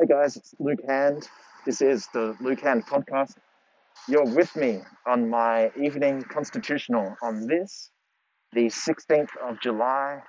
[0.00, 1.28] Hey guys, it's Luke Hand.
[1.66, 3.34] This is the Luke Hand podcast.
[4.08, 7.90] You're with me on my evening constitutional on this,
[8.54, 10.22] the 16th of July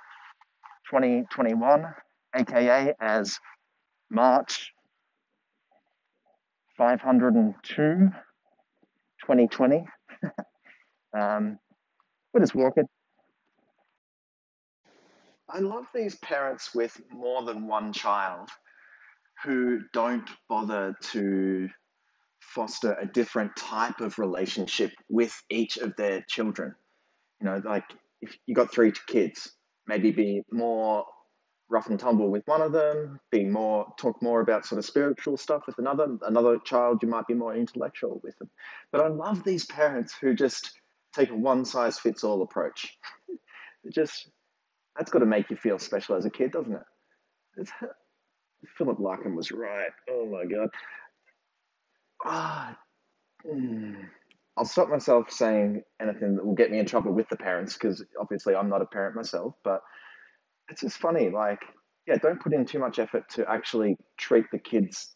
[0.90, 1.86] 2021,
[2.36, 3.38] aka as
[4.10, 4.74] March
[6.76, 8.10] 502
[9.22, 9.86] 2020.
[11.18, 11.58] um,
[12.34, 12.84] we're just walking.
[15.48, 18.50] I love these parents with more than one child
[19.44, 21.68] who don't bother to
[22.40, 26.74] foster a different type of relationship with each of their children.
[27.40, 27.84] You know, like
[28.20, 29.52] if you got three kids,
[29.86, 31.04] maybe be more
[31.68, 35.36] rough and tumble with one of them, be more talk more about sort of spiritual
[35.36, 36.18] stuff with another.
[36.22, 38.50] Another child, you might be more intellectual with them.
[38.90, 40.72] But I love these parents who just
[41.14, 42.96] take a one size fits all approach.
[43.92, 44.30] Just
[44.96, 46.82] that's got to make you feel special as a kid, doesn't it?
[47.56, 47.72] It's,
[48.76, 49.90] Philip Larkin was right.
[50.10, 50.68] Oh my god.
[52.24, 52.78] Ah,
[53.46, 53.96] mm.
[54.56, 58.04] I'll stop myself saying anything that will get me in trouble with the parents because
[58.20, 59.54] obviously I'm not a parent myself.
[59.64, 59.80] But
[60.68, 61.30] it's just funny.
[61.30, 61.60] Like,
[62.06, 65.14] yeah, don't put in too much effort to actually treat the kids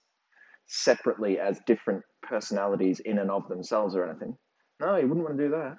[0.67, 4.37] separately as different personalities in and of themselves or anything.
[4.81, 5.77] No, you wouldn't want to do that.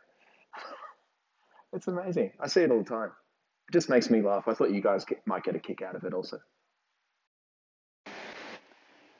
[1.74, 2.32] it's amazing.
[2.40, 3.12] I see it all the time.
[3.70, 4.48] It just makes me laugh.
[4.48, 6.38] I thought you guys might get a kick out of it also.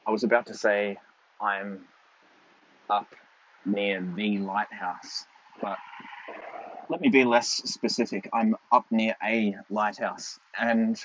[0.08, 0.98] I was about to say
[1.42, 1.82] I'm
[2.90, 3.14] up
[3.66, 5.26] near the lighthouse,
[5.62, 5.78] but
[6.90, 8.30] let me be less specific.
[8.34, 10.98] I'm up near a lighthouse, and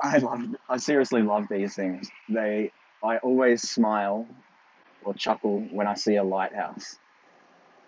[0.00, 0.40] I love.
[0.70, 2.08] I seriously love these things.
[2.30, 2.72] They.
[3.04, 4.26] I always smile
[5.04, 6.96] or chuckle when I see a lighthouse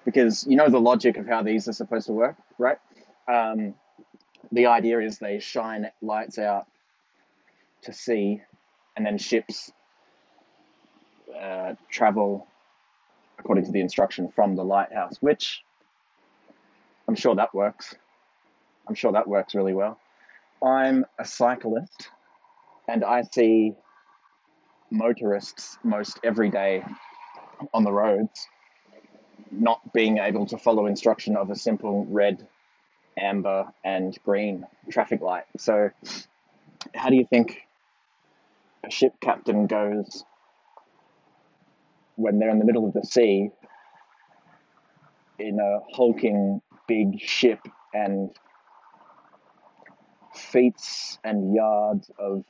[0.04, 2.78] because you know the logic of how these are supposed to work, right?
[3.26, 3.74] Um,
[4.52, 6.66] the idea is they shine lights out
[7.82, 8.42] to sea,
[8.96, 9.72] and then ships
[11.40, 12.46] uh, travel
[13.38, 15.62] according to the instruction from the lighthouse, which
[17.08, 17.94] I'm sure that works.
[18.86, 19.98] I'm sure that works really well.
[20.62, 22.10] I'm a cyclist
[22.86, 23.74] and I see
[24.90, 26.84] motorists most every day
[27.72, 28.48] on the roads
[29.50, 32.46] not being able to follow instruction of a simple red,
[33.18, 35.44] amber, and green traffic light.
[35.56, 35.90] So,
[36.94, 37.62] how do you think
[38.84, 40.24] a ship captain goes
[42.20, 43.50] when they're in the middle of the sea
[45.38, 47.60] in a hulking big ship
[47.94, 48.30] and
[50.34, 50.74] feet
[51.24, 52.44] and yards of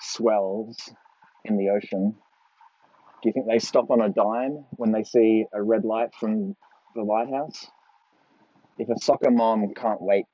[0.00, 0.90] swells
[1.44, 2.14] in the ocean,
[3.22, 6.54] do you think they stop on a dime when they see a red light from
[6.94, 7.66] the lighthouse?
[8.78, 10.26] If a soccer mom can't wait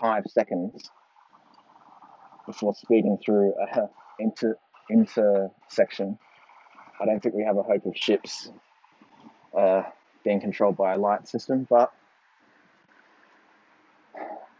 [0.00, 0.90] five seconds
[2.46, 3.88] before speeding through a
[4.18, 4.56] inter
[4.90, 6.18] intersection
[7.02, 8.48] I don't think we have a hope of ships
[9.58, 9.82] uh,
[10.22, 11.92] being controlled by a light system, but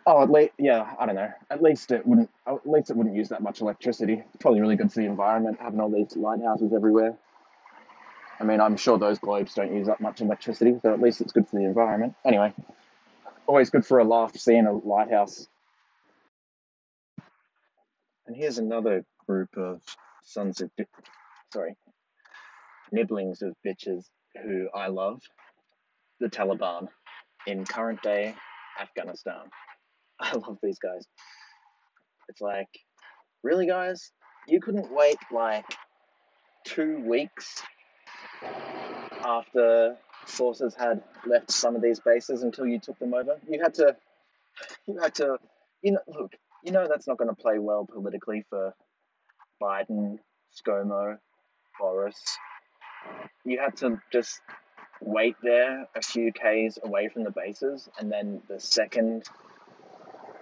[0.07, 1.31] oh, at least yeah, I don't know.
[1.51, 2.31] At least it wouldn't.
[2.45, 4.15] At least it wouldn't use that much electricity.
[4.15, 7.15] It's probably really good for the environment having all these lighthouses everywhere.
[8.41, 11.33] I mean, I'm sure those globes don't use that much electricity, so at least it's
[11.33, 12.17] good for the environment.
[12.25, 12.53] Anyway,
[13.47, 15.47] always good for a laugh seeing a lighthouse.
[18.27, 19.81] And here's another group of
[20.25, 20.71] sons of
[21.53, 21.77] sorry
[22.93, 24.05] nibblings of bitches
[24.43, 25.21] who I love,
[26.21, 26.89] the Taliban
[27.47, 28.35] in current day
[28.81, 29.51] Afghanistan.
[30.21, 31.07] I love these guys.
[32.29, 32.69] It's like,
[33.43, 34.13] really, guys?
[34.47, 35.65] You couldn't wait like
[36.65, 37.63] two weeks
[39.25, 43.39] after forces had left some of these bases until you took them over.
[43.49, 43.97] You had to,
[44.87, 45.39] you had to,
[45.83, 46.33] you know, look,
[46.65, 48.75] you know that's not going to play well politically for
[49.61, 50.19] Biden,
[50.57, 51.19] ScoMo,
[51.79, 52.21] Boris,
[53.45, 54.41] you had to just
[55.01, 59.25] wait there a few Ks away from the bases, and then the second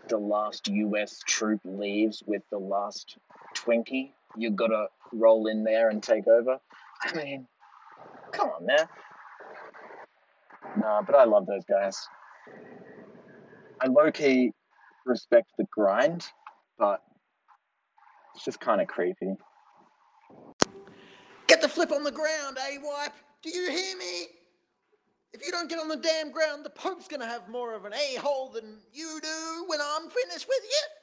[0.08, 3.16] the last US troop leaves with the last
[3.56, 6.58] Twinkie, you gotta roll in there and take over.
[7.02, 7.46] I mean,
[8.32, 8.88] come on, man.
[10.76, 11.96] Nah, but I love those guys.
[13.80, 14.52] I low key
[15.06, 16.26] respect the grind,
[16.78, 17.00] but
[18.34, 19.36] it's just kind of creepy.
[21.60, 23.12] Get the flip on the ground, eh, wipe?
[23.42, 24.28] Do you hear me?
[25.34, 27.92] If you don't get on the damn ground, the Pope's gonna have more of an
[27.92, 30.99] a-hole than you do when I'm finished with you.